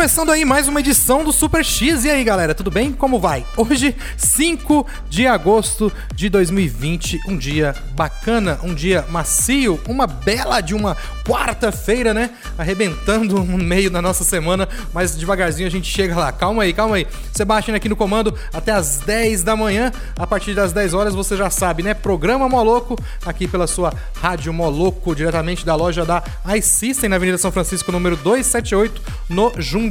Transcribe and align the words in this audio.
Começando 0.00 0.32
aí 0.32 0.46
mais 0.46 0.66
uma 0.66 0.80
edição 0.80 1.22
do 1.22 1.30
Super 1.30 1.62
X. 1.62 2.06
E 2.06 2.10
aí, 2.10 2.24
galera, 2.24 2.54
tudo 2.54 2.70
bem? 2.70 2.90
Como 2.90 3.20
vai? 3.20 3.44
Hoje, 3.54 3.94
5 4.16 4.86
de 5.10 5.26
agosto 5.26 5.92
de 6.14 6.30
2020, 6.30 7.20
um 7.28 7.36
dia 7.36 7.74
bacana, 7.92 8.58
um 8.62 8.72
dia 8.72 9.04
macio, 9.10 9.78
uma 9.86 10.06
bela 10.06 10.62
de 10.62 10.74
uma 10.74 10.96
quarta-feira, 11.22 12.14
né? 12.14 12.30
Arrebentando 12.56 13.44
no 13.44 13.58
meio 13.58 13.90
da 13.90 14.00
nossa 14.00 14.24
semana, 14.24 14.66
mas 14.94 15.14
devagarzinho 15.14 15.68
a 15.68 15.70
gente 15.70 15.92
chega 15.92 16.16
lá. 16.16 16.32
Calma 16.32 16.62
aí, 16.62 16.72
calma 16.72 16.96
aí. 16.96 17.06
Sebastião 17.30 17.76
aqui 17.76 17.86
no 17.86 17.94
comando 17.94 18.34
até 18.54 18.72
as 18.72 19.00
10 19.00 19.42
da 19.42 19.54
manhã. 19.54 19.92
A 20.16 20.26
partir 20.26 20.54
das 20.54 20.72
10 20.72 20.94
horas 20.94 21.14
você 21.14 21.36
já 21.36 21.50
sabe, 21.50 21.82
né? 21.82 21.92
Programa 21.92 22.48
Moloco, 22.48 22.96
aqui 23.26 23.46
pela 23.46 23.66
sua 23.66 23.92
Rádio 24.18 24.50
Moloco, 24.50 25.14
diretamente 25.14 25.66
da 25.66 25.74
loja 25.74 26.06
da 26.06 26.22
iSystem, 26.56 27.10
na 27.10 27.16
Avenida 27.16 27.36
São 27.36 27.52
Francisco, 27.52 27.92
número 27.92 28.16
278, 28.16 29.02
no 29.28 29.52
Jundiaí. 29.58 29.89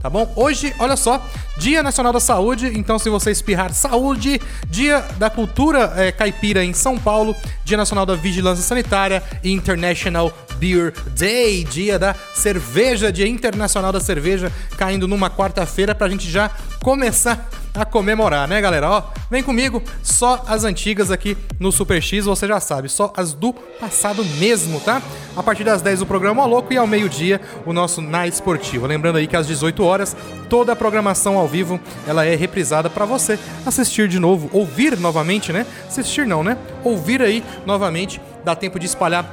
Tá 0.00 0.10
bom? 0.10 0.30
Hoje, 0.36 0.74
olha 0.78 0.96
só, 0.96 1.24
Dia 1.56 1.82
Nacional 1.82 2.12
da 2.12 2.20
Saúde. 2.20 2.70
Então, 2.74 2.98
se 2.98 3.10
você 3.10 3.30
espirrar 3.30 3.72
saúde, 3.72 4.40
Dia 4.68 5.04
da 5.18 5.28
Cultura 5.28 5.92
eh, 5.96 6.12
Caipira 6.12 6.64
em 6.64 6.72
São 6.72 6.98
Paulo, 6.98 7.34
Dia 7.64 7.76
Nacional 7.76 8.06
da 8.06 8.14
Vigilância 8.14 8.62
Sanitária 8.62 9.22
International 9.42 10.32
Beer 10.58 10.92
Day, 11.16 11.64
Dia 11.64 11.98
da 11.98 12.14
Cerveja, 12.34 13.10
Dia 13.10 13.26
Internacional 13.26 13.92
da 13.92 14.00
Cerveja, 14.00 14.52
caindo 14.76 15.08
numa 15.08 15.30
quarta-feira 15.30 15.94
pra 15.94 16.08
gente 16.08 16.30
já 16.30 16.50
começar 16.82 17.48
a 17.76 17.84
comemorar, 17.84 18.48
né, 18.48 18.60
galera? 18.60 18.90
Ó, 18.90 19.02
vem 19.30 19.42
comigo, 19.42 19.82
só 20.02 20.42
as 20.46 20.64
antigas 20.64 21.10
aqui 21.10 21.36
no 21.60 21.70
Super 21.70 22.02
X, 22.02 22.24
você 22.24 22.46
já 22.46 22.58
sabe, 22.58 22.88
só 22.88 23.12
as 23.16 23.32
do 23.32 23.52
passado 23.52 24.24
mesmo, 24.38 24.80
tá? 24.80 25.02
A 25.36 25.42
partir 25.42 25.64
das 25.64 25.82
10 25.82 26.02
o 26.02 26.06
programa 26.06 26.42
Ó 26.42 26.46
Louco 26.46 26.72
e 26.72 26.76
ao 26.76 26.86
meio-dia 26.86 27.40
o 27.66 27.72
nosso 27.72 28.00
Na 28.00 28.26
Esportiva. 28.26 28.86
Lembrando 28.86 29.16
aí 29.16 29.26
que 29.26 29.36
às 29.36 29.46
18 29.46 29.84
horas 29.84 30.16
toda 30.48 30.72
a 30.72 30.76
programação 30.76 31.36
ao 31.36 31.46
vivo, 31.46 31.78
ela 32.06 32.24
é 32.24 32.34
reprisada 32.34 32.88
pra 32.88 33.04
você 33.04 33.38
assistir 33.64 34.08
de 34.08 34.18
novo, 34.18 34.48
ouvir 34.52 34.98
novamente, 34.98 35.52
né? 35.52 35.66
Assistir 35.86 36.26
não, 36.26 36.42
né? 36.42 36.56
Ouvir 36.82 37.20
aí 37.20 37.44
novamente, 37.66 38.20
dá 38.44 38.56
tempo 38.56 38.78
de 38.78 38.86
espalhar 38.86 39.24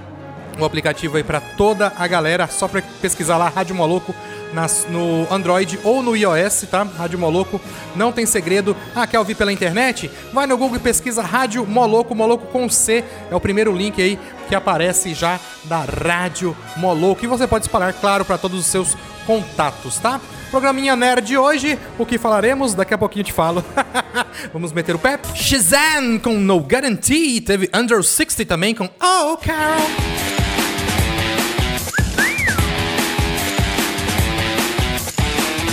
o 0.59 0.65
aplicativo 0.65 1.17
aí 1.17 1.23
pra 1.23 1.39
toda 1.39 1.91
a 1.97 2.07
galera, 2.07 2.47
só 2.47 2.67
pra 2.67 2.81
pesquisar 3.01 3.37
lá 3.37 3.49
Rádio 3.49 3.75
Moloco 3.75 4.13
nas- 4.53 4.85
no 4.89 5.27
Android 5.33 5.79
ou 5.83 6.01
no 6.01 6.15
iOS, 6.15 6.65
tá? 6.69 6.83
Rádio 6.83 7.17
Moloco, 7.19 7.59
não 7.95 8.11
tem 8.11 8.25
segredo. 8.25 8.75
Ah, 8.95 9.05
quer 9.07 9.19
ouvir 9.19 9.35
pela 9.35 9.51
internet? 9.51 10.09
Vai 10.31 10.45
no 10.47 10.57
Google 10.57 10.77
e 10.77 10.79
pesquisa 10.79 11.21
Rádio 11.21 11.65
Moloco, 11.65 12.13
Moloco 12.15 12.47
com 12.47 12.69
C, 12.69 13.03
é 13.31 13.35
o 13.35 13.39
primeiro 13.39 13.75
link 13.75 14.01
aí 14.01 14.17
que 14.47 14.55
aparece 14.55 15.13
já 15.13 15.39
da 15.65 15.79
Rádio 15.83 16.55
Moloco. 16.77 17.23
E 17.23 17.27
você 17.27 17.47
pode 17.47 17.65
espalhar, 17.65 17.93
claro, 17.93 18.23
para 18.25 18.37
todos 18.37 18.59
os 18.59 18.65
seus 18.65 18.95
contatos, 19.25 19.97
tá? 19.99 20.19
Programinha 20.51 20.95
Nerd 20.95 21.35
hoje, 21.35 21.79
o 21.97 22.05
que 22.05 22.17
falaremos? 22.19 22.75
Daqui 22.75 22.93
a 22.93 22.97
pouquinho 22.97 23.25
te 23.25 23.33
falo. 23.33 23.63
Vamos 24.53 24.71
meter 24.71 24.93
o 24.95 24.99
pé. 24.99 25.17
Shazam 25.33 26.19
com 26.19 26.33
No 26.35 26.59
Guarantee, 26.59 27.41
teve 27.41 27.69
Under 27.73 28.03
60 28.03 28.45
também 28.45 28.75
com 28.75 28.87
Oh 29.01 29.35
Carol. 29.37 30.12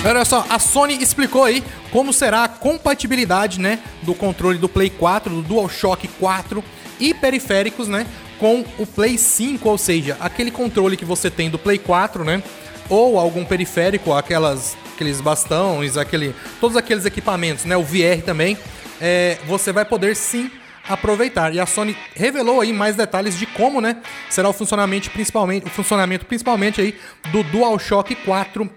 Olha 0.03 0.25
só, 0.25 0.47
a 0.49 0.59
Sony 0.59 1.03
explicou 1.03 1.44
aí 1.44 1.62
como 1.91 2.11
será 2.11 2.44
a 2.44 2.49
compatibilidade, 2.49 3.61
né, 3.61 3.81
do 4.03 4.15
controle 4.15 4.56
do 4.56 4.66
Play 4.66 4.88
4, 4.88 5.34
do 5.34 5.43
DualShock 5.43 6.09
4 6.19 6.65
e 6.99 7.12
periféricos, 7.12 7.87
né, 7.87 8.06
com 8.39 8.65
o 8.78 8.87
Play 8.87 9.19
5, 9.19 9.69
ou 9.69 9.77
seja, 9.77 10.16
aquele 10.19 10.50
controle 10.50 10.97
que 10.97 11.05
você 11.05 11.31
tem 11.31 11.50
do 11.50 11.59
Play 11.59 11.78
4, 11.78 12.25
né, 12.25 12.43
ou 12.89 13.19
algum 13.19 13.44
periférico, 13.44 14.15
aquelas 14.15 14.75
aqueles 14.94 15.21
bastões, 15.21 15.99
aquele 15.99 16.34
todos 16.60 16.78
aqueles 16.78 17.05
equipamentos, 17.05 17.66
né, 17.66 17.77
o 17.77 17.83
VR 17.83 18.22
também, 18.25 18.56
é, 19.00 19.37
você 19.47 19.71
vai 19.71 19.84
poder 19.84 20.16
sim 20.16 20.50
aproveitar. 20.89 21.55
E 21.55 21.60
a 21.60 21.66
Sony 21.66 21.94
revelou 22.15 22.62
aí 22.62 22.72
mais 22.72 22.97
detalhes 22.97 23.39
de 23.39 23.44
como, 23.44 23.83
né, 23.83 23.99
será 24.31 24.49
o 24.49 24.53
funcionamento 24.55 25.10
principalmente, 25.10 25.66
o 25.66 25.71
funcionamento 25.71 26.25
principalmente 26.25 26.81
aí 26.81 26.99
do 27.31 27.43
DualShock 27.43 28.15
4 28.15 28.71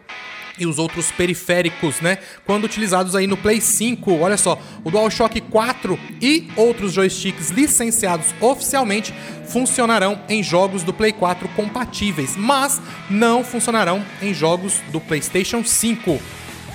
e 0.57 0.65
os 0.65 0.77
outros 0.77 1.11
periféricos, 1.11 1.99
né? 2.01 2.17
Quando 2.45 2.65
utilizados 2.65 3.15
aí 3.15 3.27
no 3.27 3.37
Play 3.37 3.59
5, 3.59 4.19
olha 4.19 4.37
só, 4.37 4.61
o 4.83 4.91
DualShock 4.91 5.41
4 5.41 5.99
e 6.21 6.47
outros 6.55 6.93
joysticks 6.93 7.49
licenciados 7.49 8.27
oficialmente 8.39 9.13
funcionarão 9.47 10.21
em 10.29 10.43
jogos 10.43 10.83
do 10.83 10.93
Play 10.93 11.11
4 11.11 11.47
compatíveis, 11.49 12.35
mas 12.35 12.81
não 13.09 13.43
funcionarão 13.43 14.03
em 14.21 14.33
jogos 14.33 14.79
do 14.91 14.99
PlayStation 14.99 15.63
5. 15.63 16.19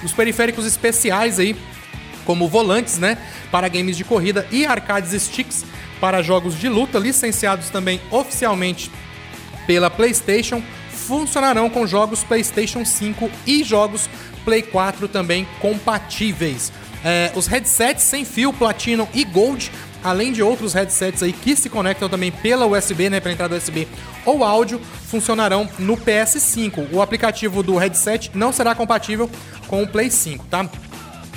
Os 0.02 0.12
periféricos 0.12 0.66
especiais 0.66 1.38
aí, 1.38 1.56
como 2.24 2.48
volantes, 2.48 2.98
né, 2.98 3.18
para 3.50 3.68
games 3.68 3.96
de 3.96 4.04
corrida 4.04 4.46
e 4.50 4.66
arcades 4.66 5.20
sticks 5.22 5.64
para 6.00 6.22
jogos 6.22 6.58
de 6.58 6.68
luta 6.68 6.98
licenciados 6.98 7.70
também 7.70 8.00
oficialmente 8.10 8.90
pela 9.66 9.90
PlayStation 9.90 10.62
funcionarão 11.08 11.70
com 11.70 11.86
jogos 11.86 12.22
PlayStation 12.22 12.84
5 12.84 13.30
e 13.46 13.64
jogos 13.64 14.10
Play 14.44 14.60
4 14.60 15.08
também 15.08 15.48
compatíveis. 15.58 16.70
É, 17.02 17.32
os 17.34 17.46
headsets 17.46 18.02
sem 18.02 18.26
fio 18.26 18.52
Platinum 18.52 19.06
e 19.14 19.24
Gold, 19.24 19.72
além 20.04 20.32
de 20.32 20.42
outros 20.42 20.74
headsets 20.74 21.22
aí 21.22 21.32
que 21.32 21.56
se 21.56 21.70
conectam 21.70 22.10
também 22.10 22.30
pela 22.30 22.66
USB, 22.66 23.08
né, 23.08 23.20
pela 23.20 23.32
entrada 23.32 23.56
USB 23.56 23.88
ou 24.26 24.44
áudio, 24.44 24.78
funcionarão 25.06 25.66
no 25.78 25.96
PS5. 25.96 26.92
O 26.92 27.00
aplicativo 27.00 27.62
do 27.62 27.78
headset 27.78 28.30
não 28.34 28.52
será 28.52 28.74
compatível 28.74 29.30
com 29.66 29.82
o 29.82 29.88
Play 29.88 30.10
5, 30.10 30.44
tá? 30.50 30.68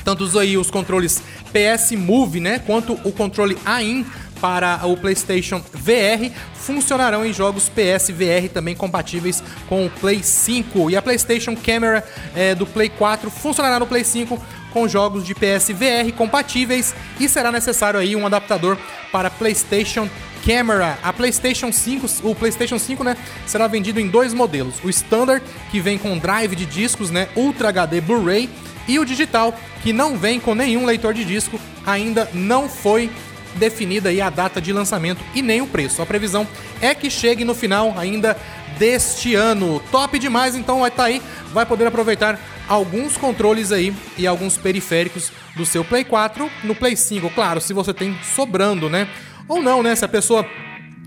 Tanto 0.03 0.38
aí 0.38 0.57
os 0.57 0.69
controles 0.69 1.21
PS 1.53 1.91
Move, 1.91 2.41
né, 2.41 2.59
quanto 2.59 2.94
o 3.06 3.12
controle 3.13 3.57
AIM 3.65 4.06
para 4.41 4.85
o 4.88 4.97
PlayStation 4.97 5.61
VR 5.71 6.31
funcionarão 6.55 7.23
em 7.23 7.31
jogos 7.31 7.69
PS 7.69 8.09
VR 8.09 8.49
também 8.51 8.75
compatíveis 8.75 9.43
com 9.69 9.85
o 9.85 9.89
Play 9.89 10.23
5 10.23 10.89
e 10.89 10.97
a 10.97 11.01
PlayStation 11.01 11.55
Camera 11.55 12.03
eh, 12.35 12.55
do 12.55 12.65
Play 12.65 12.89
4 12.89 13.29
funcionará 13.29 13.79
no 13.79 13.85
Play 13.85 14.03
5 14.03 14.41
com 14.73 14.88
jogos 14.88 15.25
de 15.25 15.35
PS 15.35 15.69
VR 15.69 16.11
compatíveis 16.17 16.95
e 17.19 17.29
será 17.29 17.51
necessário 17.51 17.99
aí 17.99 18.15
um 18.15 18.25
adaptador 18.25 18.77
para 19.11 19.29
PlayStation 19.29 20.09
Camera. 20.45 20.97
A 21.03 21.13
PlayStation 21.13 21.71
5, 21.71 22.07
o 22.23 22.33
PlayStation 22.33 22.79
5, 22.79 23.03
né, 23.03 23.15
será 23.45 23.67
vendido 23.67 23.99
em 23.99 24.07
dois 24.07 24.33
modelos: 24.33 24.75
o 24.83 24.89
Standard, 24.89 25.43
que 25.69 25.79
vem 25.79 25.97
com 25.97 26.17
drive 26.17 26.55
de 26.55 26.65
discos, 26.65 27.09
né, 27.09 27.27
Ultra 27.35 27.69
HD 27.69 28.01
Blu-ray, 28.01 28.49
e 28.88 28.97
o 28.97 29.05
digital, 29.05 29.53
que 29.83 29.93
não 29.93 30.17
vem 30.17 30.39
com 30.39 30.55
nenhum 30.55 30.85
leitor 30.85 31.13
de 31.13 31.23
disco, 31.23 31.59
ainda 31.85 32.29
não 32.33 32.67
foi 32.67 33.11
definida 33.56 34.09
aí 34.09 34.21
a 34.21 34.30
data 34.30 34.62
de 34.62 34.71
lançamento 34.71 35.24
e 35.33 35.42
nem 35.42 35.62
o 35.62 35.68
preço. 35.68 36.01
A 36.01 36.06
previsão 36.06 36.48
é 36.81 36.94
que 36.94 37.09
chegue 37.09 37.44
no 37.44 37.53
final 37.53 37.94
ainda 37.98 38.38
deste 38.77 39.36
ano. 39.36 39.81
Top 39.92 40.18
demais, 40.18 40.56
então 40.56 40.80
vai 40.80 40.89
estar 40.89 41.03
tá 41.03 41.09
aí, 41.09 41.21
vai 41.53 41.65
poder 41.65 41.86
aproveitar 41.86 42.39
alguns 42.68 43.18
controles 43.18 43.71
aí 43.71 43.94
e 44.18 44.25
alguns 44.25 44.57
periféricos 44.57 45.31
do 45.56 45.65
seu 45.65 45.83
Play 45.83 46.03
4 46.03 46.50
no 46.63 46.75
Play 46.75 46.95
5. 46.95 47.30
Claro, 47.31 47.59
se 47.59 47.74
você 47.74 47.94
tem 47.94 48.18
sobrando, 48.24 48.89
né? 48.89 49.07
Ou 49.48 49.62
não, 49.62 49.83
né? 49.83 49.95
Se 49.95 50.06
a 50.06 50.07
pessoa 50.07 50.45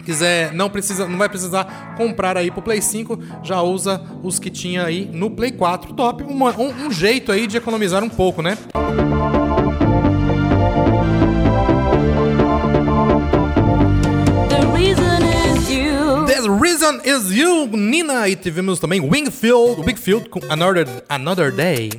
quiser, 0.05 0.53
não 0.53 0.69
precisa, 0.69 1.09
não 1.09 1.17
vai 1.17 1.29
precisar 1.29 1.95
comprar 1.97 2.37
aí 2.37 2.51
pro 2.51 2.61
Play 2.61 2.83
5, 2.83 3.19
já 3.43 3.63
usa 3.63 4.03
os 4.23 4.39
que 4.39 4.51
tinha 4.51 4.85
aí 4.85 5.09
no 5.13 5.31
Play 5.31 5.53
4. 5.53 5.95
Top, 5.95 6.23
uma, 6.23 6.51
um, 6.59 6.87
um 6.87 6.91
jeito 6.91 7.33
aí 7.33 7.47
de 7.47 7.57
economizar 7.57 8.05
um 8.05 8.11
pouco, 8.11 8.43
né? 8.43 8.59
The 8.75 9.44
Is 17.05 17.31
You, 17.31 17.67
Nina. 17.67 18.29
E 18.29 18.35
tivemos 18.35 18.81
também 18.81 18.99
Wingfield, 19.01 19.83
Wingfield 19.83 20.31
com 20.31 20.41
Another, 20.49 20.87
Another 21.09 21.53
Day. 21.53 21.91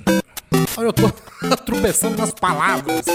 Olha, 0.75 0.87
eu 0.87 0.93
tô 0.93 1.09
tropeçando 1.63 2.17
nas 2.17 2.31
palavras. 2.31 3.05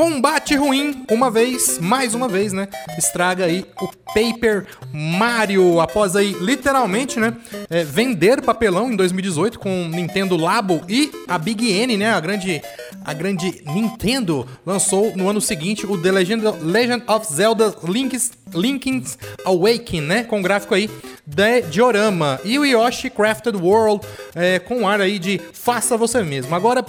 Combate 0.00 0.56
ruim, 0.56 1.04
uma 1.10 1.30
vez, 1.30 1.78
mais 1.78 2.14
uma 2.14 2.26
vez, 2.26 2.54
né? 2.54 2.68
Estraga 2.96 3.44
aí 3.44 3.66
o 3.78 3.86
Paper 4.14 4.66
Mario. 4.94 5.78
Após 5.78 6.16
aí, 6.16 6.34
literalmente, 6.40 7.20
né? 7.20 7.36
É, 7.68 7.84
vender 7.84 8.40
papelão 8.40 8.90
em 8.90 8.96
2018 8.96 9.58
com 9.58 9.88
Nintendo 9.88 10.38
Labo 10.38 10.80
e 10.88 11.12
a 11.28 11.36
Big 11.36 11.70
N, 11.70 11.98
né? 11.98 12.12
A 12.12 12.18
grande, 12.18 12.62
a 13.04 13.12
grande 13.12 13.62
Nintendo 13.66 14.48
lançou 14.64 15.14
no 15.14 15.28
ano 15.28 15.38
seguinte 15.38 15.84
o 15.84 16.00
The 16.00 16.12
Legend, 16.12 16.44
Legend 16.62 17.04
of 17.06 17.30
Zelda 17.30 17.74
Link's, 17.86 18.32
Link's 18.54 19.18
Awakening, 19.44 20.06
né? 20.06 20.24
Com 20.24 20.40
gráfico 20.40 20.74
aí 20.74 20.88
de 21.26 21.60
diorama. 21.70 22.40
E 22.42 22.58
o 22.58 22.64
Yoshi 22.64 23.10
Crafted 23.10 23.54
World 23.54 24.06
é, 24.34 24.58
com 24.60 24.88
ar 24.88 25.02
aí 25.02 25.18
de 25.18 25.38
faça 25.52 25.94
você 25.94 26.22
mesmo. 26.22 26.54
Agora 26.54 26.82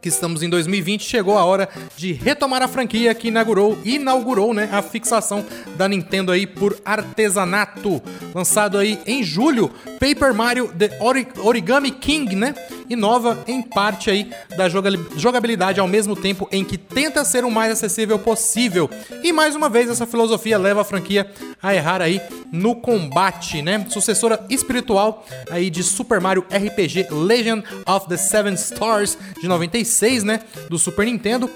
que 0.00 0.08
estamos 0.08 0.42
em 0.42 0.48
2020, 0.48 1.02
chegou 1.02 1.36
a 1.36 1.44
hora 1.44 1.68
de 1.96 2.12
retomar 2.12 2.62
a 2.62 2.68
franquia 2.68 3.14
que 3.14 3.28
inaugurou, 3.28 3.78
inaugurou 3.84 4.54
né, 4.54 4.68
a 4.72 4.80
fixação 4.80 5.44
da 5.76 5.88
Nintendo 5.88 6.30
aí 6.30 6.46
por 6.46 6.76
artesanato. 6.84 8.00
Lançado 8.34 8.78
aí 8.78 8.98
em 9.06 9.22
julho, 9.22 9.70
Paper 9.98 10.32
Mario 10.34 10.68
The 10.68 10.98
Origami 11.42 11.90
King, 11.90 12.36
né? 12.36 12.54
Inova 12.88 13.44
em 13.46 13.62
parte 13.62 14.10
aí 14.10 14.30
da 14.56 14.68
jogabilidade 14.68 15.80
ao 15.80 15.88
mesmo 15.88 16.16
tempo 16.16 16.48
em 16.50 16.64
que 16.64 16.78
tenta 16.78 17.24
ser 17.24 17.44
o 17.44 17.50
mais 17.50 17.72
acessível 17.72 18.18
possível. 18.18 18.88
E 19.22 19.32
mais 19.32 19.54
uma 19.54 19.68
vez 19.68 19.90
essa 19.90 20.06
filosofia 20.06 20.58
leva 20.58 20.80
a 20.80 20.84
franquia 20.84 21.30
a 21.62 21.74
errar 21.74 22.00
aí 22.00 22.20
no 22.52 22.76
combate, 22.76 23.62
né? 23.62 23.84
Sucessora 23.88 24.44
espiritual 24.48 25.24
aí 25.50 25.70
de 25.70 25.82
Super 25.82 26.20
Mario 26.20 26.44
RPG 26.50 27.08
Legend 27.10 27.64
of 27.86 28.08
the 28.08 28.16
Seven 28.16 28.54
Stars 28.54 29.18
de 29.40 29.48
96, 29.48 30.24
né, 30.24 30.40
do 30.68 30.78
Super 30.78 31.06
Nintendo. 31.06 31.50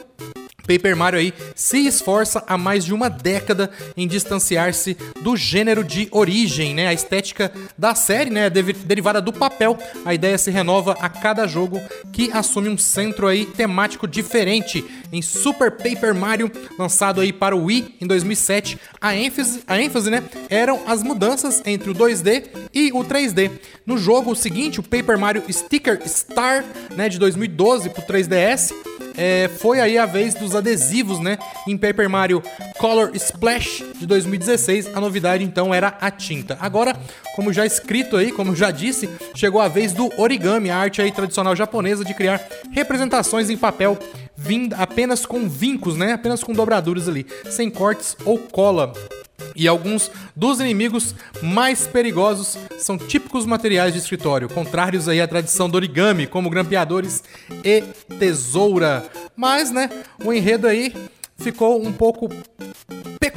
Paper 0.67 0.97
Mario 0.97 1.19
aí 1.19 1.35
se 1.55 1.87
esforça 1.87 2.43
há 2.47 2.57
mais 2.57 2.85
de 2.85 2.95
uma 2.95 3.09
década 3.09 3.71
em 3.97 4.07
distanciar-se 4.07 4.97
do 5.21 5.37
gênero 5.37 5.85
de 5.85 6.09
origem, 6.11 6.75
né? 6.75 6.89
A 6.89 6.93
estética 6.93 7.53
da 7.77 7.95
série, 7.95 8.31
né, 8.31 8.47
é 8.47 8.51
derivada 8.51 9.21
do 9.21 9.33
papel. 9.33 9.79
A 10.05 10.15
ideia 10.15 10.39
se 10.39 10.51
renova 10.51 10.97
a 11.01 11.09
cada 11.09 11.47
jogo 11.47 11.81
que 12.13 12.31
assume 12.33 12.69
um 12.69 12.79
centro 12.79 13.27
aí 13.27 13.47
temático 13.47 14.07
diferente. 14.07 14.85
Em 15.13 15.21
Super 15.21 15.71
Paper 15.71 16.15
Mario, 16.15 16.51
lançado 16.79 17.21
aí 17.21 17.33
para 17.33 17.55
o 17.55 17.65
Wii 17.65 17.97
em 18.01 18.07
2007, 18.07 18.79
a 19.01 19.15
ênfase, 19.15 19.63
a 19.67 19.81
ênfase, 19.81 20.11
né, 20.11 20.23
eram 20.49 20.83
as 20.87 21.03
mudanças 21.03 21.63
entre 21.67 21.91
o 21.91 21.95
2D 21.95 22.47
e 22.73 22.91
o 22.93 23.05
3D. 23.05 23.51
No 23.85 23.99
jogo 23.99 24.35
seguinte, 24.35 24.81
o 24.81 24.83
Paper 24.83 25.19
Mario 25.19 25.43
Sticker 25.51 26.01
Star, 26.07 26.65
né, 26.97 27.09
de 27.09 27.19
2012 27.19 27.91
para 27.91 28.03
o 28.03 28.07
3DS, 28.07 28.73
é, 29.17 29.49
foi 29.59 29.81
aí 29.81 29.99
a 29.99 30.07
vez 30.07 30.35
dos 30.35 30.55
adesivos, 30.55 31.19
né? 31.19 31.39
Em 31.67 31.77
Paper 31.77 32.09
Mario 32.09 32.43
Color 32.79 33.11
Splash 33.15 33.85
de 33.97 34.07
2016, 34.07 34.91
a 34.95 35.01
novidade 35.01 35.45
então 35.45 35.73
era 35.73 35.97
a 36.01 36.11
tinta. 36.11 36.57
Agora, 36.61 36.97
como 37.37 37.53
já 37.53 37.65
escrito 37.65 38.17
aí, 38.17 38.33
como 38.33 38.55
já 38.55 38.71
disse, 38.71 39.09
chegou 39.35 39.61
a 39.61 39.69
vez 39.69 39.93
do 39.93 40.11
origami, 40.21 40.71
a 40.71 40.77
arte 40.77 41.01
aí 41.01 41.13
tradicional 41.13 41.55
japonesa 41.55 42.05
de 42.05 42.15
criar 42.15 42.41
representações 42.73 43.51
em 43.51 43.57
papel 43.57 43.99
apenas 44.77 45.25
com 45.25 45.49
vincos, 45.49 45.97
né? 45.97 46.13
Apenas 46.13 46.43
com 46.43 46.53
dobraduras 46.53 47.09
ali, 47.09 47.27
sem 47.51 47.71
cortes 47.71 48.17
ou 48.25 48.39
cola. 48.39 48.93
E 49.55 49.69
alguns 49.69 50.11
dos 50.35 50.61
inimigos 50.61 51.15
mais 51.43 51.87
perigosos 51.87 52.59
são 52.79 52.97
típicos 52.99 53.47
materiais 53.47 53.93
de 53.93 53.99
escritório, 53.99 54.49
contrários 54.49 55.09
aí 55.09 55.21
à 55.21 55.29
tradição 55.29 55.69
do 55.69 55.77
origami, 55.77 56.27
como 56.27 56.51
grampeadores 56.51 57.23
e 57.65 57.83
tesoura. 58.19 59.05
Mas, 59.37 59.71
né, 59.71 59.91
o 60.25 60.33
enredo 60.33 60.67
aí 60.67 60.95
ficou 61.37 61.85
um 61.85 61.93
pouco 61.93 62.29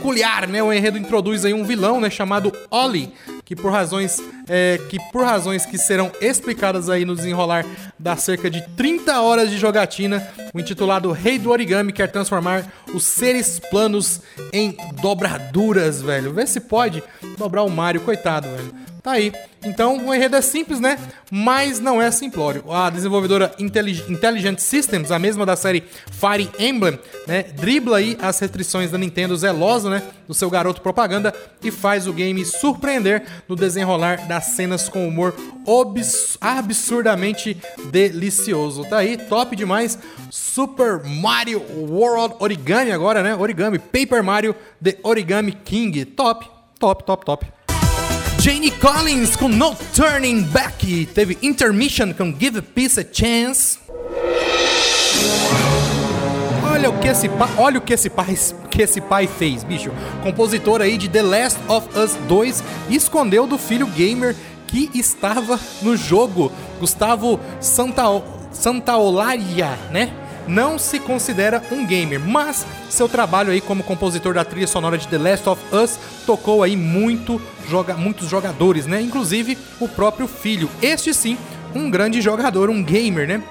peculiar, 0.05 0.47
né? 0.47 0.61
O 0.61 0.71
enredo 0.71 0.99
introduz 0.99 1.43
aí 1.45 1.53
um 1.53 1.63
vilão, 1.63 1.99
né, 1.99 2.11
chamado 2.11 2.53
Oli, 2.69 3.11
que 3.43 3.55
por 3.55 3.71
razões 3.71 4.21
é, 4.47 4.79
que 4.87 4.99
por 5.11 5.23
razões 5.23 5.65
que 5.65 5.79
serão 5.79 6.11
explicadas 6.21 6.89
aí 6.89 7.03
no 7.03 7.15
desenrolar 7.15 7.65
das 7.97 8.21
cerca 8.21 8.49
de 8.49 8.61
30 8.75 9.19
horas 9.19 9.49
de 9.49 9.57
jogatina, 9.57 10.27
o 10.53 10.59
intitulado 10.59 11.11
Rei 11.11 11.39
do 11.39 11.49
Origami 11.49 11.91
quer 11.91 12.11
transformar 12.11 12.71
os 12.93 13.03
seres 13.03 13.59
planos 13.59 14.21
em 14.53 14.77
dobraduras, 15.01 16.03
velho. 16.03 16.31
Vê 16.33 16.45
se 16.45 16.59
pode 16.59 17.03
dobrar 17.35 17.63
o 17.63 17.69
Mario, 17.69 18.01
coitado, 18.01 18.47
velho. 18.47 18.84
Tá 19.05 19.11
aí. 19.11 19.31
Então, 19.63 20.03
o 20.03 20.15
enredo 20.15 20.35
é 20.35 20.41
simples, 20.41 20.79
né? 20.79 20.97
Mas 21.29 21.79
não 21.79 22.01
é 22.01 22.09
simplório. 22.09 22.71
A 22.71 22.89
desenvolvedora 22.89 23.53
Intelligent 23.59 24.57
Systems, 24.57 25.11
a 25.11 25.19
mesma 25.19 25.45
da 25.45 25.55
série 25.55 25.83
Fire 26.11 26.49
Emblem, 26.57 26.99
né? 27.27 27.43
Dribla 27.43 27.97
aí 27.97 28.17
as 28.19 28.39
restrições 28.39 28.89
da 28.89 28.97
Nintendo 28.97 29.37
zelosa, 29.37 29.91
né? 29.91 30.01
Do 30.27 30.33
seu 30.33 30.49
garoto 30.49 30.81
propaganda 30.81 31.35
e 31.63 31.69
faz 31.69 32.07
o 32.07 32.13
game 32.13 32.43
surpreender 32.43 33.23
no 33.47 33.55
desenrolar 33.55 34.27
das 34.27 34.45
cenas 34.45 34.89
com 34.89 35.07
humor 35.07 35.35
absurdamente 36.41 37.61
delicioso. 37.91 38.85
Tá 38.85 38.97
aí, 38.97 39.17
top 39.17 39.55
demais. 39.55 39.99
Super 40.31 41.03
Mario 41.03 41.61
World 41.91 42.37
Origami 42.39 42.91
agora, 42.91 43.21
né? 43.21 43.35
Origami. 43.35 43.77
Paper 43.77 44.23
Mario 44.23 44.55
The 44.83 44.97
Origami 45.03 45.51
King. 45.51 46.05
Top, 46.05 46.49
top, 46.79 47.03
top, 47.03 47.23
top. 47.23 47.64
Janie 48.45 48.69
Collins 48.69 49.35
com 49.35 49.47
No 49.49 49.75
Turning 49.95 50.43
Back. 50.43 51.07
Teve 51.15 51.35
Intermission 51.41 52.13
com 52.13 52.31
Give 52.39 52.61
Peace 52.61 52.99
a 52.99 53.03
Chance. 53.03 53.79
Olha 56.63 56.91
o 56.91 56.99
que 56.99 57.07
esse 57.07 57.27
pai, 57.27 57.49
olha 57.57 57.79
o 57.79 57.81
que 57.81 57.95
esse 57.95 58.07
pai, 58.07 58.37
que 58.69 58.83
esse 58.83 59.01
pai 59.01 59.25
fez, 59.25 59.63
bicho. 59.63 59.89
Compositor 60.21 60.79
aí 60.79 60.95
de 60.95 61.09
The 61.09 61.23
Last 61.23 61.57
of 61.67 61.87
Us 61.97 62.13
2 62.27 62.63
escondeu 62.91 63.47
do 63.47 63.57
filho 63.57 63.87
gamer 63.87 64.35
que 64.67 64.91
estava 64.93 65.59
no 65.81 65.97
jogo. 65.97 66.51
Gustavo 66.79 67.39
Santa 67.59 68.03
Santaolaria, 68.51 69.71
né? 69.91 70.13
Não 70.47 70.77
se 70.77 70.99
considera 70.99 71.61
um 71.71 71.85
gamer, 71.85 72.19
mas 72.19 72.65
seu 72.89 73.09
trabalho 73.09 73.51
aí 73.51 73.61
como 73.61 73.83
compositor 73.83 74.33
da 74.33 74.45
trilha 74.45 74.67
sonora 74.67 74.97
de 74.97 75.07
The 75.07 75.17
Last 75.17 75.49
of 75.49 75.61
Us 75.71 75.99
tocou 76.25 76.63
aí 76.63 76.75
muito, 76.75 77.41
joga, 77.69 77.95
muitos 77.95 78.29
jogadores, 78.29 78.85
né? 78.85 79.01
Inclusive 79.01 79.57
o 79.79 79.87
próprio 79.87 80.27
filho. 80.27 80.69
Este 80.81 81.13
sim, 81.13 81.37
um 81.73 81.89
grande 81.89 82.21
jogador, 82.21 82.69
um 82.69 82.83
gamer, 82.83 83.27
né? 83.27 83.43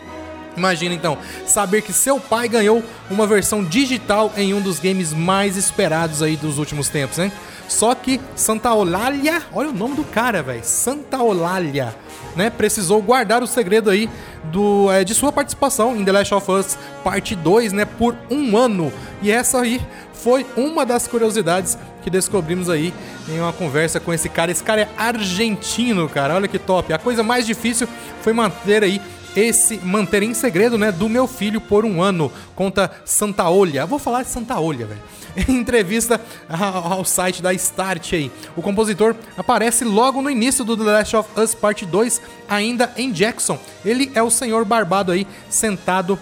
Imagina 0.57 0.95
então, 0.95 1.19
saber 1.47 1.83
que 1.83 1.93
seu 1.93 2.21
pai 2.21 2.49
ganhou 2.49 2.83
uma 3.11 3.27
versão 3.27 3.65
digital 3.65 4.33
em 4.37 4.55
um 4.55 4.61
dos 4.61 4.79
games 4.79 5.13
mais 5.13 5.57
esperados 5.57 6.23
aí 6.23 6.37
dos 6.37 6.59
últimos 6.59 6.89
tempos, 6.89 7.19
né? 7.19 7.33
Só 7.69 7.95
que 7.95 8.21
Santa 8.37 8.73
Olália, 8.73 9.43
olha 9.53 9.71
o 9.71 9.73
nome 9.73 9.97
do 9.97 10.05
cara, 10.05 10.43
velho, 10.43 10.63
Santa 10.63 11.23
Olália, 11.23 11.95
né? 12.37 12.51
Precisou 12.51 13.01
guardar 13.01 13.43
o 13.43 13.47
segredo 13.47 13.91
aí 13.91 14.09
do, 14.45 14.91
é, 14.91 15.05
de 15.05 15.15
sua 15.15 15.33
participação 15.33 15.97
em 15.97 16.05
The 16.05 16.13
Last 16.13 16.35
of 16.35 16.51
Us 16.51 16.79
Parte 17.03 17.35
2, 17.35 17.73
né? 17.73 17.85
Por 17.85 18.15
um 18.31 18.57
ano. 18.57 18.93
E 19.23 19.31
essa 19.31 19.61
aí 19.61 19.81
foi 20.13 20.47
uma 20.57 20.85
das 20.87 21.07
curiosidades 21.07 21.77
que 22.03 22.11
descobrimos 22.11 22.69
aí 22.69 22.93
em 23.29 23.41
uma 23.41 23.53
conversa 23.53 23.99
com 23.99 24.13
esse 24.13 24.29
cara. 24.29 24.51
Esse 24.51 24.63
cara 24.63 24.83
é 24.83 24.89
argentino, 24.97 26.09
cara. 26.09 26.35
Olha 26.35 26.49
que 26.49 26.59
top. 26.59 26.93
A 26.93 26.99
coisa 26.99 27.23
mais 27.23 27.47
difícil 27.47 27.89
foi 28.23 28.33
manter 28.33 28.83
aí 28.83 29.01
esse 29.37 29.79
manter 29.79 30.23
em 30.23 30.35
segredo, 30.35 30.79
né, 30.79 30.93
do 30.93 31.09
meu 31.09 31.27
filho 31.27 31.61
por 31.61 31.85
um 31.85 32.03
ano, 32.03 32.31
conta 32.55 32.91
Santa 33.05 33.49
Olha. 33.49 33.87
Vou 33.87 33.99
falar 33.99 34.23
de 34.23 34.31
Santa 34.31 34.59
Olha, 34.59 34.87
velho. 34.87 35.03
Em 35.49 35.57
entrevista 35.57 36.21
ao 36.49 37.05
site 37.05 37.43
da 37.43 37.53
Start 37.53 38.13
aí, 38.13 38.31
o 38.57 38.63
compositor 38.63 39.17
aparece 39.37 39.85
logo 39.85 40.23
no 40.23 40.31
início 40.31 40.65
do 40.65 40.77
The 40.77 40.85
Last 40.85 41.17
of 41.17 41.29
Us 41.37 41.55
Part 41.55 41.85
2, 41.85 42.23
ainda 42.49 42.93
em 42.97 43.11
Jackson. 43.11 43.59
Ele 43.85 44.13
é 44.15 44.23
o 44.23 44.31
senhor 44.31 44.65
barbado 44.65 45.11
aí, 45.11 45.27
sentado 45.51 46.17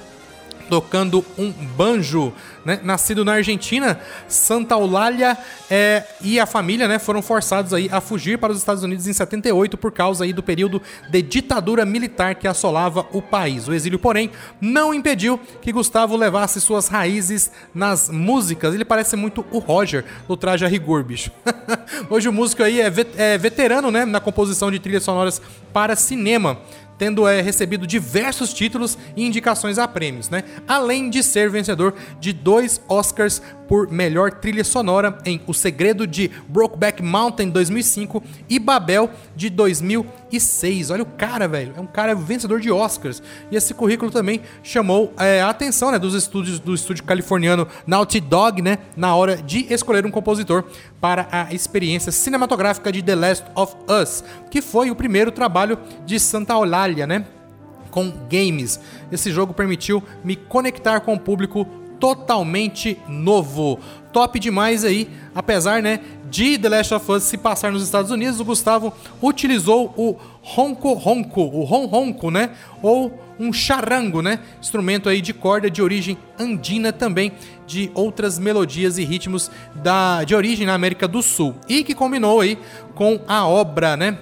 tocando 0.73 1.23
um 1.37 1.53
banjo. 1.53 2.33
Né? 2.65 2.81
Nascido 2.83 3.27
na 3.27 3.35
Argentina, 3.35 4.01
Santa 4.27 4.75
Eulália 4.75 5.37
é, 5.69 6.03
e 6.23 6.41
a 6.41 6.47
família 6.47 6.89
né, 6.89 6.99
foram 6.99 7.21
forçados 7.21 7.75
aí 7.75 7.91
a 7.93 8.01
fugir 8.01 8.39
para 8.39 8.53
os 8.53 8.57
Estados 8.57 8.83
Unidos 8.83 9.07
em 9.07 9.13
78 9.13 9.77
por 9.77 9.93
causa 9.93 10.25
aí 10.25 10.33
do 10.33 10.43
período 10.43 10.81
de 11.11 11.21
ditadura 11.21 11.85
militar 11.85 12.37
que 12.37 12.49
assolava 12.49 13.05
o 13.13 13.21
país. 13.21 13.69
O 13.69 13.75
exílio, 13.75 13.99
porém, 13.99 14.31
não 14.63 14.95
impediu 14.95 15.39
que 15.61 15.73
Gustavo 15.73 16.17
levasse 16.17 16.59
suas 16.59 16.89
raízes 16.89 17.51
nas 17.75 18.09
músicas. 18.09 18.75
Ele 18.75 18.85
parece 18.85 19.15
muito 19.15 19.45
o 19.51 19.59
Roger 19.59 20.07
do 20.27 20.39
Traje 20.39 20.65
a 20.65 20.69
Rigor, 20.69 21.05
bicho. 21.05 21.31
Hoje 22.09 22.31
o 22.31 22.33
músico 22.33 22.63
aí 22.63 22.81
é, 22.81 22.91
é 23.19 23.37
veterano 23.37 23.91
né, 23.91 24.07
na 24.07 24.21
composição 24.21 24.71
de 24.71 24.79
trilhas 24.79 25.03
sonoras 25.03 25.43
para 25.71 25.95
cinema 25.97 26.59
tendo 26.99 27.27
é, 27.27 27.41
recebido 27.41 27.87
diversos 27.87 28.53
títulos 28.53 28.97
e 29.17 29.25
indicações 29.25 29.79
a 29.79 29.89
prêmios, 29.89 30.31
né? 30.31 30.45
Além 30.67 31.11
de 31.11 31.23
ser 31.23 31.51
vencedor 31.51 31.95
de 32.21 32.33
dois 32.33 32.81
Oscars 32.89 33.43
por 33.73 33.91
melhor 33.91 34.33
trilha 34.33 34.65
sonora 34.65 35.17
em 35.25 35.41
O 35.47 35.55
Segredo 35.55 36.07
de 36.07 36.31
Brokeback 36.47 37.03
Mountain 37.03 37.49
2005 37.49 38.23
e 38.47 38.59
Babel 38.59 39.09
de 39.35 39.49
2006. 39.49 40.91
Olha 40.91 41.03
o 41.03 41.07
cara, 41.07 41.49
velho, 41.49 41.73
é 41.75 41.81
um 41.81 41.87
cara 41.87 42.15
vencedor 42.15 42.61
de 42.61 42.71
Oscars. 42.71 43.23
E 43.51 43.57
esse 43.57 43.73
currículo 43.73 44.11
também 44.11 44.43
chamou 44.63 45.15
é, 45.19 45.41
a 45.41 45.49
atenção, 45.49 45.91
né, 45.91 45.99
dos 45.99 46.13
estúdios 46.13 46.59
do 46.59 46.75
estúdio 46.75 47.03
californiano 47.05 47.67
Naughty 47.87 48.21
Dog, 48.21 48.61
né, 48.61 48.77
na 48.95 49.17
hora 49.17 49.39
de 49.39 49.73
escolher 49.73 50.05
um 50.05 50.11
compositor 50.11 50.65
para 51.01 51.27
a 51.33 51.55
experiência 51.55 52.13
cinematográfica 52.13 52.93
de 52.93 53.03
The 53.03 53.15
Last 53.15 53.47
of 53.55 53.75
Us, 53.89 54.23
que 54.51 54.61
foi 54.61 54.91
o 54.91 54.95
primeiro 54.95 55.33
trabalho 55.33 55.79
de 56.05 56.21
Santa 56.21 56.55
Olália, 56.59 57.07
né? 57.07 57.25
Com 57.91 58.13
games. 58.31 58.79
Esse 59.11 59.31
jogo 59.31 59.55
permitiu 59.55 60.03
me 60.23 60.37
conectar 60.37 61.01
com 61.01 61.15
o 61.15 61.19
público 61.19 61.67
totalmente 62.03 62.99
novo. 63.07 63.79
Top 64.13 64.37
demais 64.41 64.85
aí, 64.85 65.09
apesar, 65.33 65.81
né, 65.81 66.01
de 66.29 66.59
The 66.59 66.69
Last 66.69 66.95
of 66.95 67.13
Us 67.13 67.23
se 67.23 67.39
passar 67.39 67.71
nos 67.71 67.85
Estados 67.85 68.11
Unidos, 68.11 68.41
o 68.41 68.45
Gustavo 68.45 68.93
utilizou 69.23 69.95
o 69.97 70.17
ronco 70.43 70.95
ronco, 70.95 71.43
o 71.43 71.63
ron 71.63 71.87
ronco, 71.87 72.29
né, 72.29 72.51
ou 72.83 73.23
um 73.39 73.53
charango, 73.53 74.21
né, 74.21 74.41
instrumento 74.61 75.09
aí 75.09 75.21
de 75.21 75.33
corda 75.33 75.71
de 75.71 75.81
origem 75.81 76.19
andina 76.37 76.93
também, 76.93 77.31
de 77.69 77.89
outras 77.95 78.37
melodias 78.37 78.99
e 78.99 79.05
ritmos 79.05 79.49
da 79.77 80.25
de 80.25 80.35
origem 80.35 80.67
na 80.67 80.75
América 80.75 81.07
do 81.07 81.23
Sul 81.23 81.55
e 81.69 81.85
que 81.85 81.95
combinou 81.95 82.41
aí 82.41 82.59
com 82.97 83.21
a 83.29 83.47
obra, 83.47 83.97
né, 83.97 84.19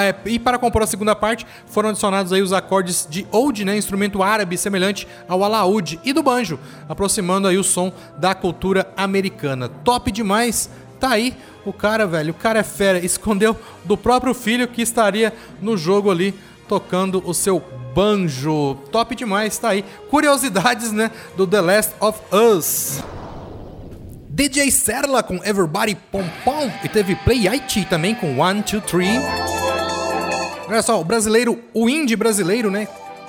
é, 0.00 0.14
e 0.26 0.38
para 0.38 0.58
compor 0.58 0.82
a 0.82 0.86
segunda 0.86 1.14
parte, 1.14 1.46
foram 1.66 1.90
adicionados 1.90 2.32
aí 2.32 2.42
os 2.42 2.52
acordes 2.52 3.06
de 3.08 3.26
oud, 3.30 3.64
né, 3.64 3.76
instrumento 3.76 4.22
árabe 4.22 4.56
semelhante 4.56 5.06
ao 5.28 5.42
alaúde, 5.44 6.00
e 6.04 6.12
do 6.12 6.22
banjo, 6.22 6.58
aproximando 6.88 7.48
aí 7.48 7.58
o 7.58 7.64
som 7.64 7.92
da 8.18 8.34
cultura 8.34 8.92
americana. 8.96 9.68
Top 9.68 10.10
demais! 10.10 10.70
Tá 10.98 11.10
aí 11.10 11.36
o 11.64 11.72
cara, 11.72 12.06
velho, 12.06 12.30
o 12.30 12.34
cara 12.34 12.60
é 12.60 12.62
fera, 12.62 12.98
escondeu 13.04 13.56
do 13.84 13.96
próprio 13.96 14.34
filho 14.34 14.68
que 14.68 14.82
estaria 14.82 15.32
no 15.60 15.76
jogo 15.76 16.10
ali 16.10 16.34
tocando 16.68 17.22
o 17.26 17.34
seu 17.34 17.62
banjo. 17.94 18.76
Top 18.90 19.14
demais, 19.14 19.58
tá 19.58 19.70
aí. 19.70 19.84
Curiosidades, 20.10 20.92
né, 20.92 21.10
do 21.36 21.46
The 21.46 21.60
Last 21.60 21.94
of 22.00 22.20
Us. 22.32 23.02
DJ 24.30 24.70
Serla 24.70 25.22
com 25.22 25.36
Everybody 25.44 25.94
Pom 26.10 26.24
Pom 26.42 26.70
e 26.82 26.88
teve 26.88 27.14
Play 27.16 27.46
IT 27.46 27.84
também 27.84 28.14
com 28.14 28.38
One, 28.38 28.62
Two, 28.62 28.80
Three. 28.80 29.18
Olha 30.72 30.80
só, 30.80 30.98
o 30.98 31.04
brasileiro, 31.04 31.58
o 31.74 31.86
indie 31.86 32.16
brasileiro, 32.16 32.70
né? 32.70 32.88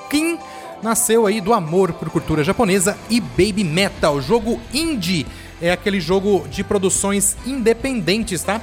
Kim 0.10 0.40
nasceu 0.82 1.28
aí 1.28 1.42
do 1.42 1.52
amor 1.52 1.92
por 1.92 2.10
cultura 2.10 2.42
japonesa 2.42 2.98
e 3.10 3.20
baby 3.20 3.66
metal. 3.66 4.22
Jogo 4.22 4.62
indie 4.74 5.26
é 5.62 5.70
aquele 5.70 6.00
jogo 6.00 6.48
de 6.48 6.64
produções 6.64 7.36
independentes, 7.46 8.42
tá? 8.44 8.62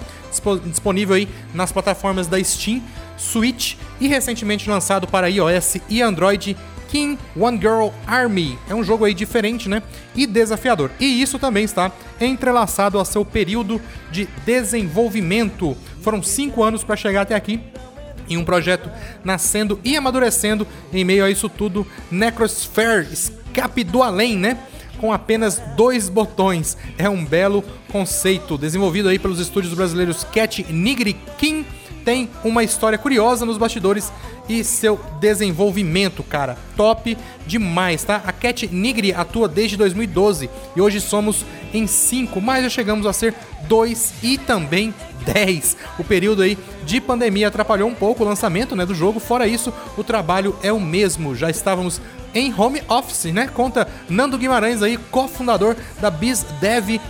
Disponível 0.64 1.14
aí 1.14 1.28
nas 1.52 1.70
plataformas 1.70 2.26
da 2.26 2.42
Steam, 2.42 2.82
Switch 3.18 3.75
e 4.00 4.08
recentemente 4.08 4.70
lançado 4.70 5.06
para 5.06 5.28
iOS 5.28 5.76
e 5.87 6.00
Android 6.00 6.56
King 6.88 7.18
One 7.38 7.58
Girl 7.58 7.88
Army. 8.06 8.58
É 8.66 8.75
um 8.75 8.82
jogo 8.82 9.04
aí 9.04 9.12
diferente, 9.12 9.68
né? 9.68 9.82
E 10.16 10.26
desafiador. 10.26 10.90
E 10.99 11.20
isso 11.20 11.38
também 11.38 11.64
está 11.64 11.92
entrelaçado 12.18 12.99
ao 12.99 13.04
seu 13.04 13.26
período 13.26 13.78
de 14.10 14.26
desenvolvimento. 14.46 15.76
Foram 16.00 16.22
cinco 16.22 16.62
anos 16.62 16.82
para 16.82 16.96
chegar 16.96 17.20
até 17.20 17.34
aqui 17.34 17.60
em 18.30 18.37
um 18.37 18.44
projeto 18.44 18.90
nascendo 19.25 19.78
e 19.84 19.96
amadurecendo 19.96 20.66
em 20.92 21.04
meio 21.04 21.25
a 21.25 21.30
isso 21.30 21.49
tudo, 21.49 21.87
Necrosphere, 22.10 23.12
escape 23.12 23.84
do 23.84 24.02
além, 24.02 24.37
né? 24.37 24.56
Com 24.99 25.12
apenas 25.12 25.60
dois 25.76 26.08
botões. 26.08 26.76
É 26.96 27.08
um 27.08 27.25
belo 27.25 27.64
conceito, 27.90 28.56
desenvolvido 28.56 29.08
aí 29.08 29.18
pelos 29.18 29.40
estúdios 29.40 29.75
brasileiros 29.75 30.25
Cat 30.25 30.64
Nigri 30.70 31.14
King. 31.38 31.66
Tem 32.04 32.28
uma 32.42 32.62
história 32.64 32.99
curiosa 32.99 33.45
nos 33.45 33.59
bastidores 33.59 34.12
e 34.49 34.64
seu 34.64 34.99
desenvolvimento, 35.21 36.23
cara. 36.23 36.59
Top 36.76 37.16
demais, 37.47 38.02
tá? 38.02 38.23
A 38.26 38.33
Cat 38.33 38.66
Nigri 38.69 39.12
atua 39.12 39.47
desde 39.47 39.76
2012 39.76 40.50
e 40.75 40.80
hoje 40.80 41.00
somos 41.00 41.45
em 41.73 41.87
5, 41.87 42.40
mas 42.40 42.64
já 42.64 42.69
chegamos 42.69 43.07
a 43.07 43.12
ser 43.12 43.35
2 43.69 44.14
e 44.23 44.38
também 44.38 44.92
10. 45.25 45.76
O 45.99 46.04
período 46.04 46.42
aí 46.42 46.59
de 46.85 47.00
pandemia 47.00 47.49
atrapalhou 47.49 47.88
um 47.88 47.95
pouco 47.95 48.25
o 48.25 48.26
lançamento 48.26 48.75
né, 48.75 48.85
do 48.85 48.95
jogo, 48.95 49.21
fora 49.21 49.47
isso, 49.47 49.73
o 49.97 50.02
trabalho 50.02 50.57
é 50.62 50.73
o 50.73 50.80
mesmo. 50.80 51.37
Já 51.37 51.49
estávamos 51.50 52.00
em 52.35 52.52
home 52.57 52.83
office, 52.88 53.33
né? 53.33 53.49
Conta 53.49 53.87
Nando 54.09 54.38
Guimarães 54.38 54.83
aí, 54.83 54.97
cofundador 54.97 55.76
da 56.00 56.11
BizDev 56.11 57.00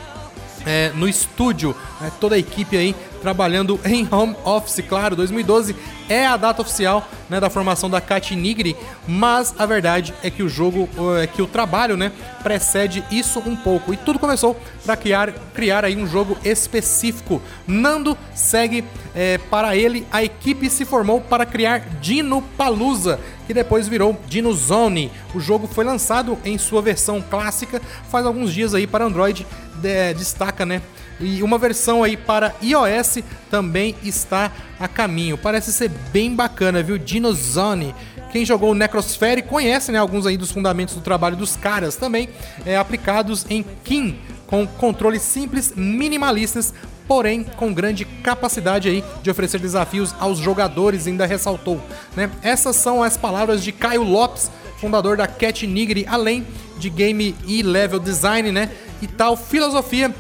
é, 0.66 0.92
no 0.94 1.09
estúdio, 1.09 1.75
né, 2.00 2.12
toda 2.20 2.35
a 2.35 2.38
equipe 2.38 2.76
aí 2.76 2.94
trabalhando 3.20 3.78
em 3.84 4.06
home 4.10 4.36
office, 4.44 4.84
claro. 4.88 5.16
2012 5.16 5.74
é 6.08 6.26
a 6.26 6.36
data 6.36 6.62
oficial 6.62 7.08
né, 7.28 7.38
da 7.38 7.48
formação 7.48 7.88
da 7.88 8.00
Cat 8.00 8.34
Nigri, 8.34 8.76
mas 9.06 9.54
a 9.58 9.64
verdade 9.64 10.12
é 10.22 10.30
que 10.30 10.42
o 10.42 10.48
jogo, 10.48 10.88
é 11.20 11.26
que 11.26 11.40
o 11.40 11.46
trabalho, 11.46 11.96
né, 11.96 12.10
precede 12.42 13.04
isso 13.10 13.40
um 13.46 13.54
pouco. 13.54 13.94
E 13.94 13.96
tudo 13.96 14.18
começou 14.18 14.58
para 14.84 14.96
criar, 14.96 15.32
criar 15.54 15.84
aí 15.84 15.96
um 15.96 16.06
jogo 16.06 16.36
específico. 16.44 17.40
Nando 17.66 18.18
segue 18.34 18.84
é, 19.14 19.38
para 19.38 19.76
ele, 19.76 20.06
a 20.10 20.24
equipe 20.24 20.68
se 20.68 20.84
formou 20.84 21.20
para 21.20 21.46
criar 21.46 21.80
Dino 22.00 22.42
Palooza, 22.56 23.20
que 23.46 23.54
depois 23.54 23.86
virou 23.86 24.18
Dino 24.26 24.52
Zone. 24.52 25.12
O 25.34 25.40
jogo 25.40 25.68
foi 25.68 25.84
lançado 25.84 26.36
em 26.44 26.58
sua 26.58 26.82
versão 26.82 27.22
clássica 27.22 27.80
faz 28.10 28.26
alguns 28.26 28.52
dias 28.52 28.74
aí 28.74 28.86
para 28.86 29.04
Android, 29.04 29.46
de, 29.76 30.14
destaca, 30.14 30.64
né? 30.64 30.82
E 31.20 31.42
uma 31.42 31.58
versão 31.58 32.02
aí 32.02 32.16
para 32.16 32.54
iOS 32.62 33.18
também 33.50 33.94
está 34.02 34.50
a 34.78 34.88
caminho. 34.88 35.36
Parece 35.36 35.72
ser 35.72 35.90
bem 36.12 36.34
bacana, 36.34 36.82
viu? 36.82 36.96
Dinozone. 36.96 37.94
Quem 38.32 38.44
jogou 38.44 38.70
o 38.70 38.74
Necrosphere 38.74 39.42
conhece 39.42 39.90
né, 39.90 39.98
alguns 39.98 40.24
aí 40.24 40.36
dos 40.36 40.52
fundamentos 40.52 40.94
do 40.94 41.00
trabalho 41.00 41.36
dos 41.36 41.56
caras 41.56 41.96
também, 41.96 42.28
é, 42.64 42.76
aplicados 42.76 43.44
em 43.50 43.64
Kim, 43.84 44.18
com 44.46 44.66
controles 44.66 45.22
simples, 45.22 45.74
minimalistas, 45.76 46.72
porém 47.08 47.42
com 47.42 47.74
grande 47.74 48.04
capacidade 48.04 48.88
aí 48.88 49.04
de 49.20 49.30
oferecer 49.30 49.58
desafios 49.58 50.14
aos 50.20 50.38
jogadores, 50.38 51.08
ainda 51.08 51.26
ressaltou. 51.26 51.80
Né? 52.14 52.30
Essas 52.40 52.76
são 52.76 53.02
as 53.02 53.16
palavras 53.16 53.64
de 53.64 53.72
Caio 53.72 54.04
Lopes, 54.04 54.48
fundador 54.78 55.16
da 55.16 55.26
Cat 55.26 55.66
Nigri, 55.66 56.06
além 56.08 56.46
de 56.78 56.88
game 56.88 57.34
e 57.46 57.62
level 57.62 57.98
design, 57.98 58.50
né? 58.50 58.70
E 59.02 59.06
tal 59.06 59.36
filosofia 59.36 60.14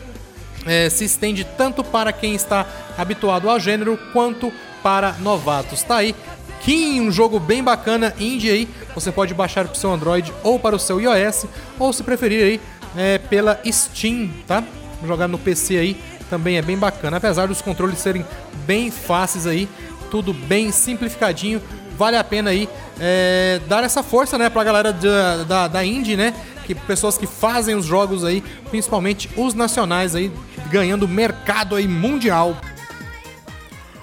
é, 0.66 0.88
se 0.90 1.04
estende 1.04 1.44
tanto 1.44 1.82
para 1.82 2.12
quem 2.12 2.34
está 2.34 2.66
habituado 2.96 3.48
ao 3.48 3.58
gênero 3.58 3.98
quanto 4.12 4.52
para 4.82 5.12
novatos. 5.20 5.82
Tá 5.82 5.96
aí, 5.96 6.14
Kim, 6.62 7.00
um 7.00 7.10
jogo 7.10 7.40
bem 7.40 7.62
bacana, 7.62 8.14
indie 8.18 8.50
aí. 8.50 8.68
Você 8.94 9.10
pode 9.10 9.32
baixar 9.34 9.64
para 9.64 9.74
o 9.74 9.76
seu 9.76 9.92
Android 9.92 10.32
ou 10.42 10.58
para 10.58 10.76
o 10.76 10.78
seu 10.78 11.00
iOS, 11.00 11.46
ou 11.78 11.92
se 11.92 12.02
preferir 12.02 12.44
aí, 12.44 12.60
é, 12.96 13.18
pela 13.18 13.60
Steam, 13.70 14.30
tá? 14.46 14.62
Jogar 15.06 15.28
no 15.28 15.38
PC 15.38 15.78
aí 15.78 15.96
também 16.28 16.56
é 16.56 16.62
bem 16.62 16.78
bacana. 16.78 17.16
Apesar 17.16 17.48
dos 17.48 17.60
controles 17.60 17.98
serem 17.98 18.24
bem 18.66 18.90
fáceis 18.90 19.46
aí, 19.46 19.68
tudo 20.10 20.32
bem 20.32 20.70
simplificadinho, 20.70 21.60
vale 21.98 22.16
a 22.16 22.24
pena 22.24 22.50
aí 22.50 22.68
é, 23.00 23.60
dar 23.66 23.82
essa 23.82 24.02
força, 24.02 24.38
né, 24.38 24.48
pra 24.48 24.62
galera 24.62 24.92
da, 24.92 25.44
da, 25.44 25.68
da 25.68 25.84
indie, 25.84 26.16
né? 26.16 26.34
Que 26.66 26.74
pessoas 26.74 27.18
que 27.18 27.26
fazem 27.26 27.74
os 27.74 27.84
jogos 27.84 28.24
aí, 28.24 28.42
principalmente 28.70 29.28
os 29.36 29.54
nacionais 29.54 30.14
aí, 30.14 30.30
ganhando 30.70 31.06
mercado 31.08 31.74
aí 31.74 31.86
mundial. 31.86 32.56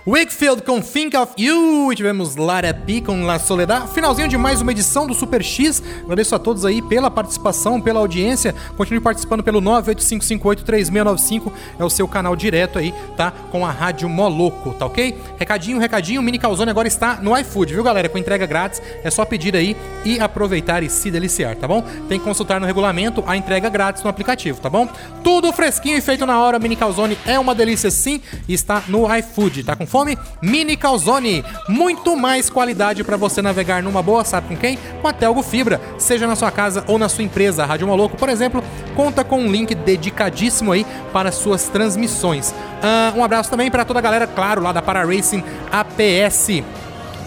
Wakefield 0.08 0.62
com 0.62 0.80
Think 0.80 1.18
of 1.18 1.34
You. 1.38 1.92
E 1.92 1.96
tivemos 1.98 2.38
Lara 2.38 2.74
P 2.74 3.02
com 3.02 3.26
La 3.26 3.38
Soledad. 3.38 3.90
Finalzinho 3.90 4.30
de 4.30 4.38
mais 4.38 4.62
uma 4.62 4.72
edição 4.72 5.06
do 5.06 5.14
Super 5.14 5.44
X. 5.44 5.84
Agradeço 6.04 6.34
a 6.34 6.40
todos 6.40 6.64
aí 6.64 6.82
pela 6.82 7.12
participação, 7.12 7.82
pela 7.82 8.00
audiência. 8.00 8.56
Continue 8.78 9.02
participando 9.02 9.44
pelo 9.44 9.62
985583695. 9.62 11.52
É 11.78 11.84
o 11.84 11.90
seu 11.90 12.08
canal 12.08 12.38
direto 12.38 12.80
aí, 12.80 12.94
tá? 13.18 13.32
Com 13.52 13.66
a 13.66 13.70
Rádio 13.70 14.08
Moloco, 14.08 14.74
tá 14.76 14.86
ok? 14.86 15.14
Recadinho, 15.38 15.78
recadinho. 15.78 16.22
Mini 16.22 16.40
Calzone 16.40 16.72
agora 16.72 16.88
está 16.88 17.18
no 17.18 17.38
iFood, 17.38 17.74
viu, 17.74 17.84
galera? 17.84 18.08
Com 18.08 18.18
entrega 18.18 18.46
grátis. 18.46 18.82
É 19.04 19.12
só 19.12 19.26
pedir 19.26 19.58
aí 19.58 19.76
e 20.06 20.22
aproveitar 20.22 20.84
e 20.84 20.90
se 20.90 21.12
deliciar, 21.12 21.58
tá 21.58 21.68
bom? 21.68 21.84
Tem 22.08 22.18
que 22.18 22.24
consultar 22.24 22.62
no 22.62 22.66
regulamento 22.66 23.26
a 23.28 23.36
entrega 23.36 23.68
grátis 23.68 24.04
no 24.04 24.10
aplicativo, 24.10 24.62
tá 24.62 24.70
bom? 24.70 24.88
Tudo 25.22 25.52
fresquinho 25.52 25.98
e 25.98 26.02
feito 26.02 26.26
na 26.26 26.40
hora. 26.40 26.58
Mini 26.60 26.78
Calzone 26.78 27.18
é 27.26 27.38
uma 27.38 27.54
delícia 27.54 27.92
sim. 27.92 28.22
E 28.48 28.54
está 28.54 28.82
no 28.88 29.14
iFood. 29.18 29.66
Tá 29.66 29.76
com 29.76 29.86
fome? 29.86 29.97
Fome? 29.98 30.18
Mini 30.42 30.77
Calzone. 30.77 31.44
Muito 31.68 32.16
mais 32.16 32.51
qualidade 32.51 33.04
para 33.04 33.18
você 33.18 33.42
navegar 33.42 33.82
numa 33.82 34.04
boa, 34.04 34.24
sabe 34.24 34.50
com 34.50 34.56
quem? 34.56 34.77
Com 35.01 35.08
a 35.08 35.13
Telgo 35.13 35.42
Fibra. 35.42 35.82
Seja 35.98 36.27
na 36.27 36.36
sua 36.36 36.51
casa 36.51 36.84
ou 36.88 37.00
na 37.00 37.10
sua 37.10 37.24
empresa. 37.24 37.63
A 37.63 37.66
Rádio 37.66 37.88
Moloco, 37.88 38.16
por 38.16 38.30
exemplo, 38.30 38.63
conta 38.96 39.24
com 39.24 39.39
um 39.39 39.51
link 39.51 39.74
dedicadíssimo 39.74 40.72
aí 40.72 40.86
para 41.12 41.32
suas 41.32 41.68
transmissões. 41.70 42.51
Uh, 42.51 43.18
um 43.18 43.24
abraço 43.24 43.50
também 43.50 43.72
para 43.72 43.84
toda 43.84 43.98
a 43.98 44.01
galera, 44.01 44.27
claro, 44.27 44.62
lá 44.62 44.72
da 44.72 44.84
Para 44.84 45.04
Racing 45.04 45.44
APS. 45.72 46.63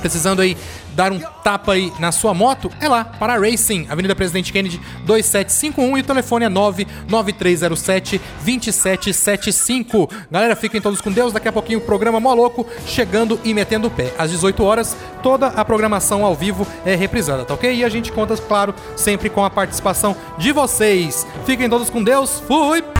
Precisando 0.01 0.41
aí 0.41 0.57
dar 1.01 1.13
um 1.13 1.19
tapa 1.19 1.73
aí 1.73 1.91
na 1.99 2.13
sua 2.13 2.35
moto, 2.35 2.71
é 2.79 2.87
lá, 2.87 3.07
para 3.07 3.39
Racing, 3.39 3.87
Avenida 3.89 4.15
Presidente 4.15 4.53
Kennedy 4.53 4.79
2751 5.07 5.97
e 5.97 6.01
o 6.03 6.05
telefone 6.05 6.45
é 6.45 6.49
99307 6.51 8.21
2775. 8.45 10.11
Galera, 10.31 10.55
fiquem 10.55 10.79
todos 10.79 11.01
com 11.01 11.11
Deus, 11.11 11.33
daqui 11.33 11.49
a 11.49 11.53
pouquinho 11.53 11.79
o 11.79 11.83
programa 11.83 12.21
Moloco 12.21 12.67
chegando 12.85 13.41
e 13.43 13.55
metendo 13.55 13.87
o 13.87 13.91
pé. 13.91 14.13
Às 14.19 14.31
18 14.31 14.63
horas, 14.63 14.95
toda 15.23 15.47
a 15.47 15.65
programação 15.65 16.23
ao 16.23 16.35
vivo 16.35 16.67
é 16.85 16.95
reprisada, 16.95 17.47
tá 17.47 17.55
ok? 17.55 17.75
E 17.75 17.83
a 17.83 17.89
gente 17.89 18.13
conta, 18.13 18.37
claro, 18.37 18.75
sempre 18.95 19.31
com 19.31 19.43
a 19.43 19.49
participação 19.49 20.15
de 20.37 20.53
vocês. 20.53 21.27
Fiquem 21.47 21.71
todos 21.71 21.89
com 21.89 22.05
Deus, 22.05 22.43
fui! 22.47 22.91